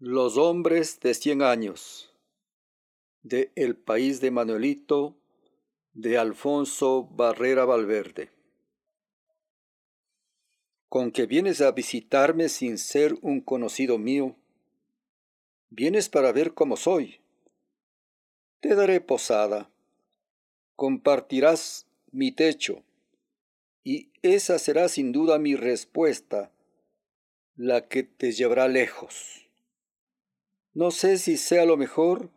[0.00, 2.14] Los hombres de cien años
[3.24, 5.16] de El país de Manuelito
[5.92, 8.30] de Alfonso Barrera Valverde
[10.88, 14.36] Con que vienes a visitarme sin ser un conocido mío,
[15.70, 17.18] vienes para ver cómo soy.
[18.60, 19.68] Te daré posada,
[20.76, 22.84] compartirás mi techo,
[23.82, 26.52] y esa será sin duda mi respuesta,
[27.56, 29.47] la que te llevará lejos.
[30.78, 32.30] No sé si sea lo mejor,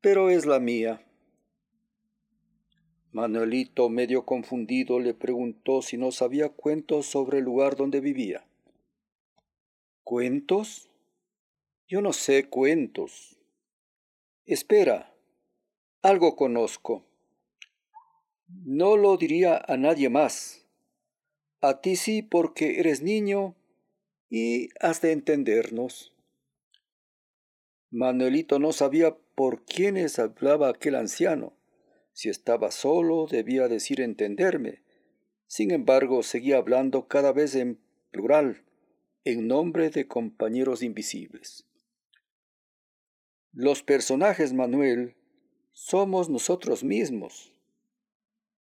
[0.00, 1.04] pero es la mía.
[3.10, 8.46] Manuelito, medio confundido, le preguntó si no sabía cuentos sobre el lugar donde vivía.
[10.04, 10.92] ¿Cuentos?
[11.88, 13.36] Yo no sé cuentos.
[14.46, 15.12] Espera,
[16.02, 17.04] algo conozco.
[18.46, 20.68] No lo diría a nadie más.
[21.60, 23.56] A ti sí porque eres niño
[24.28, 26.14] y has de entendernos.
[27.90, 31.56] Manuelito no sabía por quiénes hablaba aquel anciano.
[32.12, 34.84] Si estaba solo, debía decir entenderme.
[35.48, 37.80] Sin embargo, seguía hablando cada vez en
[38.12, 38.64] plural,
[39.24, 41.66] en nombre de compañeros invisibles.
[43.52, 45.16] Los personajes, Manuel,
[45.72, 47.52] somos nosotros mismos.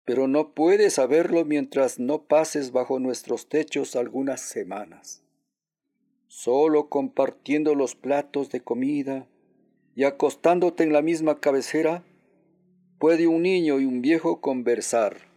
[0.06, 5.24] Pero no puedes saberlo mientras no pases bajo nuestros techos algunas semanas
[6.48, 9.28] solo compartiendo los platos de comida
[9.96, 12.06] y acostándote en la misma cabecera,
[13.00, 15.28] puede un niño y un viejo conversar.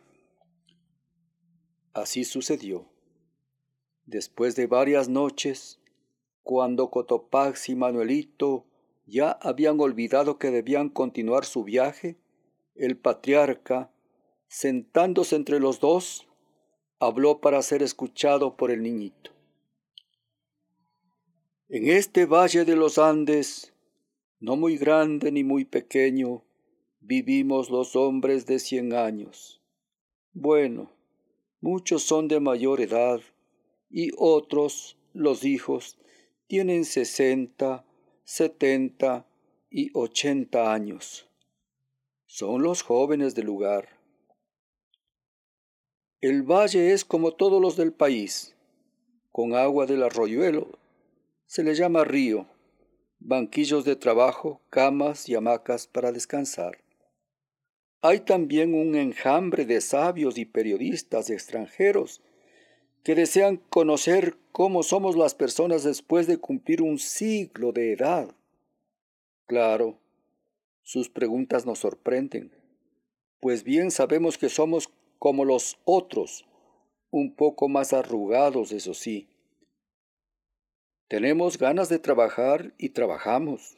[1.94, 2.86] Así sucedió.
[4.06, 5.80] Después de varias noches,
[6.44, 8.64] cuando Cotopax y Manuelito
[9.04, 12.18] ya habían olvidado que debían continuar su viaje,
[12.76, 13.90] el patriarca,
[14.46, 16.28] sentándose entre los dos,
[17.00, 19.39] habló para ser escuchado por el niñito.
[21.72, 23.72] En este valle de los Andes,
[24.40, 26.42] no muy grande ni muy pequeño,
[26.98, 29.62] vivimos los hombres de cien años.
[30.32, 30.90] Bueno,
[31.60, 33.20] muchos son de mayor edad
[33.88, 35.96] y otros, los hijos,
[36.48, 37.84] tienen sesenta,
[38.24, 39.24] setenta
[39.70, 41.28] y ochenta años.
[42.26, 43.90] Son los jóvenes del lugar.
[46.20, 48.56] El valle es como todos los del país,
[49.30, 50.80] con agua del arroyuelo
[51.50, 52.46] se le llama río,
[53.18, 56.78] banquillos de trabajo, camas y hamacas para descansar.
[58.02, 62.22] Hay también un enjambre de sabios y periodistas extranjeros
[63.02, 68.32] que desean conocer cómo somos las personas después de cumplir un siglo de edad.
[69.46, 69.98] Claro,
[70.84, 72.52] sus preguntas nos sorprenden,
[73.40, 76.46] pues bien sabemos que somos como los otros,
[77.10, 79.29] un poco más arrugados, eso sí,
[81.10, 83.76] tenemos ganas de trabajar y trabajamos.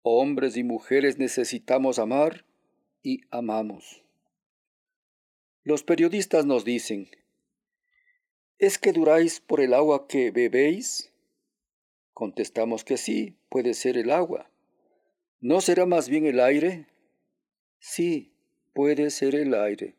[0.00, 2.46] Hombres y mujeres necesitamos amar
[3.02, 4.02] y amamos.
[5.62, 7.10] Los periodistas nos dicen,
[8.58, 11.12] ¿es que duráis por el agua que bebéis?
[12.14, 14.50] Contestamos que sí, puede ser el agua.
[15.38, 16.86] ¿No será más bien el aire?
[17.78, 18.32] Sí,
[18.72, 19.96] puede ser el aire.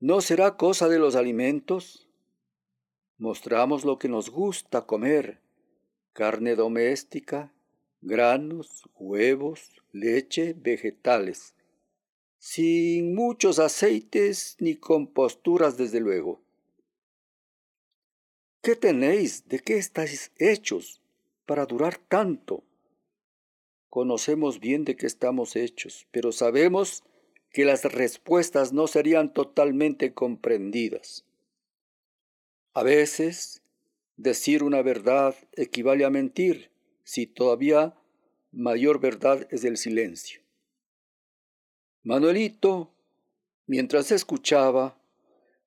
[0.00, 2.01] ¿No será cosa de los alimentos?
[3.22, 5.38] Mostramos lo que nos gusta comer,
[6.12, 7.52] carne doméstica,
[8.00, 11.54] granos, huevos, leche, vegetales,
[12.40, 16.40] sin muchos aceites ni composturas desde luego.
[18.60, 19.46] ¿Qué tenéis?
[19.46, 21.00] ¿De qué estáis hechos
[21.46, 22.64] para durar tanto?
[23.88, 27.04] Conocemos bien de qué estamos hechos, pero sabemos
[27.52, 31.24] que las respuestas no serían totalmente comprendidas.
[32.74, 33.62] A veces,
[34.16, 36.70] decir una verdad equivale a mentir,
[37.04, 37.94] si todavía
[38.50, 40.40] mayor verdad es el silencio.
[42.02, 42.94] Manuelito,
[43.66, 44.98] mientras escuchaba,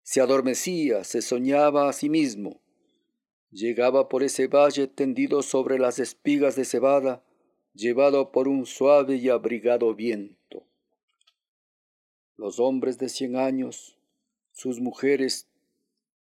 [0.01, 2.59] se adormecía, se soñaba a sí mismo.
[3.51, 7.24] Llegaba por ese valle tendido sobre las espigas de cebada,
[7.74, 10.65] llevado por un suave y abrigado viento.
[12.35, 13.97] Los hombres de cien años,
[14.51, 15.47] sus mujeres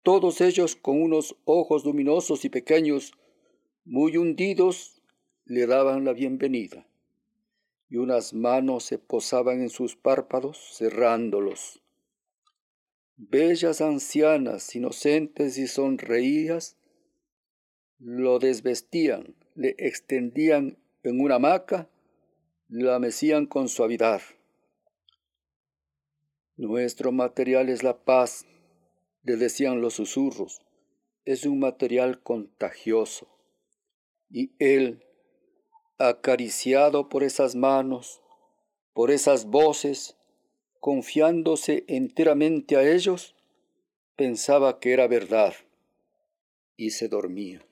[0.02, 3.12] todos ellos con unos ojos luminosos y pequeños,
[3.84, 5.00] muy hundidos,
[5.44, 6.86] le daban la bienvenida,
[7.88, 11.80] y unas manos se posaban en sus párpados, cerrándolos.
[13.16, 16.76] Bellas ancianas, inocentes y sonreídas,
[17.98, 21.88] lo desvestían, le extendían en una hamaca,
[22.68, 24.22] la mecían con suavidad.
[26.56, 28.46] Nuestro material es la paz,
[29.22, 30.62] le decían los susurros,
[31.24, 33.28] es un material contagioso.
[34.30, 35.04] Y él,
[35.98, 38.20] acariciado por esas manos,
[38.92, 40.16] por esas voces,
[40.80, 43.36] confiándose enteramente a ellos,
[44.16, 45.54] pensaba que era verdad
[46.76, 47.64] y se dormía.